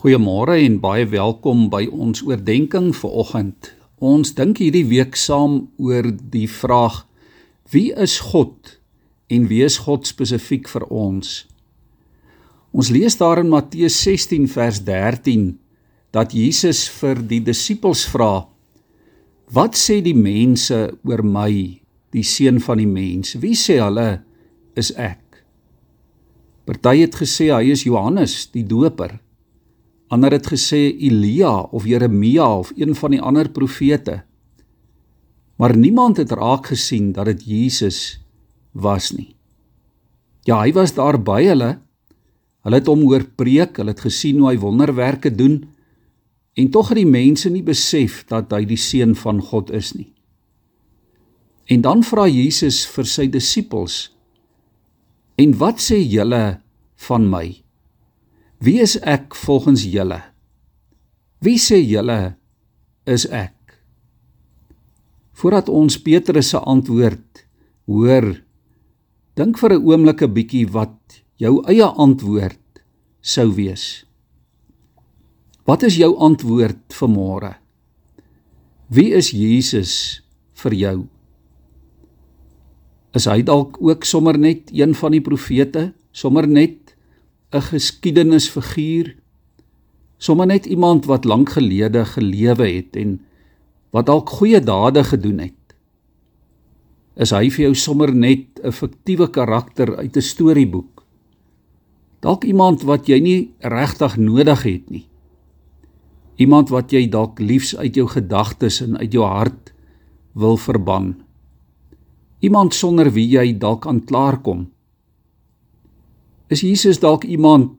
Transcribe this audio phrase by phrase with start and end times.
[0.00, 3.66] Goeiemôre en baie welkom by ons oordeenking vir oggend.
[4.00, 7.02] Ons dink hierdie week saam oor die vraag:
[7.68, 8.78] Wie is God
[9.28, 11.34] en wie is God spesifiek vir ons?
[12.72, 15.46] Ons lees daar in Matteus 16 vers 13
[16.16, 18.48] dat Jesus vir die disippels vra:
[19.52, 21.52] Wat sê die mense oor my,
[22.16, 23.36] die seun van die mens?
[23.36, 24.22] Wie sê hulle
[24.72, 25.44] is ek?
[26.64, 29.20] Party het gesê hy is Johannes die Doper.
[30.10, 34.22] Ander het gesê Elia of Jeremia of een van die ander profete.
[35.56, 38.18] Maar niemand het raak gesien dat dit Jesus
[38.72, 39.36] was nie.
[40.48, 41.78] Ja, hy was daar by hulle.
[42.64, 45.62] Hulle het hom hoor preek, hulle het gesien hoe hy wonderwerke doen
[46.58, 50.10] en tog het die mense nie besef dat hy die seun van God is nie.
[51.70, 54.08] En dan vra Jesus vir sy disippels
[55.40, 56.60] En wat sê julle
[57.06, 57.46] van my?
[58.60, 60.20] Wie is ek volgens julle?
[61.40, 62.36] Wie sê julle
[63.08, 63.56] is ek?
[65.40, 67.44] Voordat ons Petrus se antwoord
[67.88, 68.26] hoor,
[69.36, 72.84] dink vir 'n oomblik 'n bietjie wat jou eie antwoord
[73.22, 74.04] sou wees.
[75.64, 77.54] Wat is jou antwoord vir môre?
[78.90, 80.20] Wie is Jesus
[80.54, 81.08] vir jou?
[83.16, 86.89] is hy dalk ook sommer net een van die profete, sommer net
[87.52, 89.16] 'n geskiedenisfiguur,
[90.18, 93.20] sommer net iemand wat lank gelede gelewe het en
[93.90, 95.54] wat dalk goeie dade gedoen het.
[97.16, 101.04] Is hy vir jou sommer net 'n fiktiewe karakter uit 'n storieboek?
[102.20, 105.06] Dalk iemand wat jy nie regtig nodig het nie.
[106.36, 109.72] Iemand wat jy dalk liefs uit jou gedagtes en uit jou hart
[110.32, 111.14] wil verban.
[112.40, 114.68] Iemand sonder wie jy dalk aan klaarkom.
[116.50, 117.76] Is Jesus dalk iemand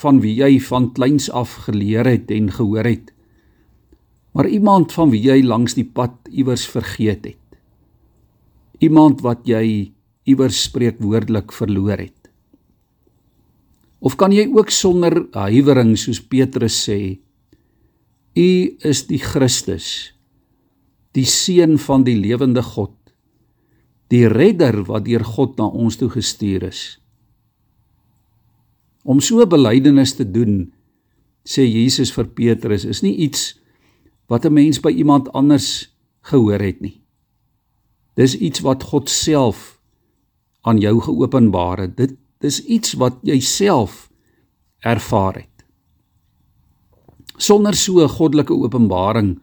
[0.00, 3.12] van wie jy van kleins af geleer het en gehoor het?
[4.32, 7.60] Maar iemand van wie jy langs die pad iewers vergeet het.
[8.80, 9.92] Iemand wat jy
[10.28, 12.30] iewers spreekwoordelik verloor het.
[14.00, 17.16] Of kan jy ook sonder huiwering soos Petrus sê:
[18.36, 18.48] U
[18.84, 20.12] is die Christus,
[21.16, 22.92] die seun van die lewende God
[24.12, 26.98] die redder wat deur God na ons toe gestuur is.
[29.06, 30.72] Om so belydenis te doen,
[31.46, 33.54] sê Jesus vir Petrus, is nie iets
[34.26, 35.94] wat 'n mens by iemand anders
[36.26, 37.00] gehoor het nie.
[38.16, 39.80] Dis iets wat God self
[40.66, 41.96] aan jou geopenbaar het.
[41.96, 44.10] Dit dis iets wat jy self
[44.80, 45.64] ervaar het.
[47.36, 49.40] Sonder so 'n goddelike openbaring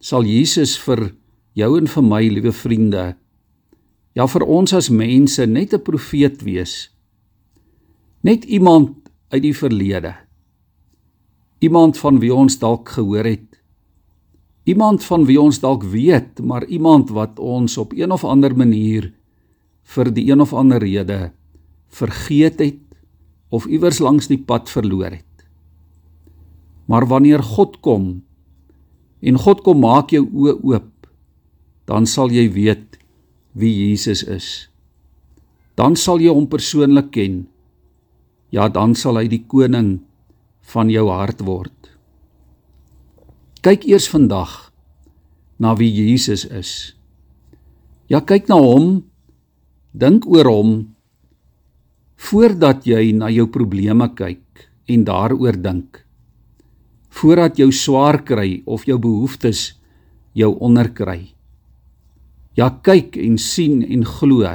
[0.00, 1.14] sal Jesus vir
[1.54, 3.16] jou en vir my, liewe vriende,
[4.14, 6.90] ja vir ons as mense net 'n profeet wees.
[8.24, 10.14] Net iemand uit die verlede.
[11.60, 13.60] Iemand van wie ons dalk gehoor het.
[14.64, 19.10] Iemand van wie ons dalk weet, maar iemand wat ons op een of ander manier
[19.92, 21.34] vir die een of ander rede
[21.92, 22.80] vergeet het
[23.52, 25.44] of iewers langs die pad verloor het.
[26.88, 28.22] Maar wanneer God kom
[29.20, 30.90] en God kom maak jou oë oop,
[31.84, 32.96] dan sal jy weet
[33.52, 34.48] wie Jesus is.
[35.76, 37.44] Dan sal jy hom persoonlik ken.
[38.54, 40.04] Ja, dan sal hy die koning
[40.70, 41.90] van jou hart word.
[43.66, 44.70] Kyk eers vandag
[45.58, 46.94] na wie Jesus is.
[48.06, 49.02] Ja, kyk na hom.
[49.94, 50.72] Dink oor hom
[52.24, 56.00] voordat jy na jou probleme kyk en daaroor dink.
[57.14, 59.74] Voordat jou swaar kry of jou behoeftes
[60.34, 61.34] jou onderkry.
[62.58, 64.46] Ja kyk en sien en glo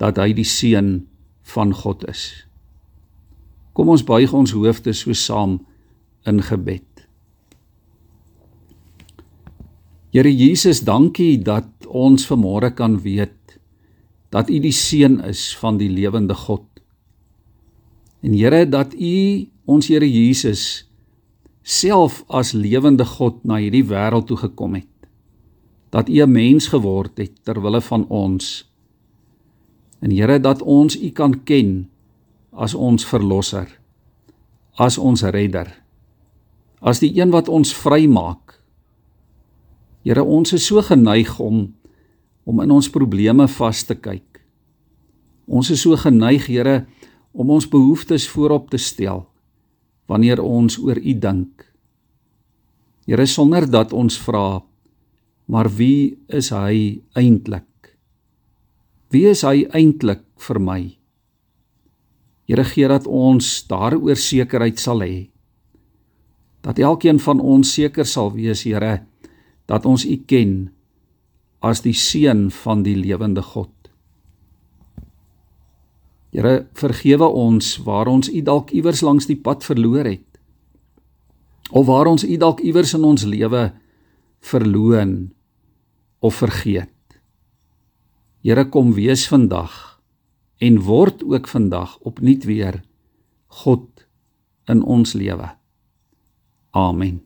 [0.00, 1.06] dat hy die seun
[1.54, 2.45] van God is.
[3.76, 5.58] Kom ons buig ons hoofde so saam
[6.24, 6.86] in gebed.
[10.16, 13.58] Here Jesus, dankie dat ons vanmôre kan weet
[14.32, 16.64] dat U die seun is van die lewende God.
[18.24, 19.16] En Here dat U
[19.68, 20.86] ons Here Jesus
[21.60, 24.88] self as lewende God na hierdie wêreld toe gekom het
[25.92, 28.64] dat U 'n mens geword het ter wille van ons.
[30.00, 31.88] En Here dat ons U kan ken
[32.56, 33.68] as ons verlosser,
[34.80, 35.68] as ons redder,
[36.80, 38.56] as die een wat ons vrymaak.
[40.06, 41.72] Here, ons is so geneig om
[42.46, 44.38] om in ons probleme vas te kyk.
[45.50, 46.84] Ons is so geneig, Here,
[47.34, 49.26] om ons behoeftes voorop te stel
[50.06, 51.66] wanneer ons oor U dink.
[53.06, 54.62] Here, sonder dat ons vra
[55.46, 57.94] Maar wie is hy eintlik?
[59.14, 60.80] Wie is hy eintlik vir my?
[62.46, 65.26] Here gee dat ons daaroor sekerheid sal hê.
[66.62, 69.02] Dat elkeen van ons seker sal wees, Here,
[69.66, 70.70] dat ons U ken
[71.62, 73.72] as die seun van die lewende God.
[76.30, 80.22] Here, vergewe ons waar ons U dalk iewers langs die pad verloor het.
[81.70, 83.72] Of waar ons U dalk iewers in ons lewe
[84.46, 85.32] verloon
[86.22, 86.92] of vergeet.
[88.46, 89.95] Here kom wees vandag
[90.58, 92.80] en word ook vandag opnuut weer
[93.46, 94.06] God
[94.64, 95.50] in ons lewe.
[96.70, 97.25] Amen.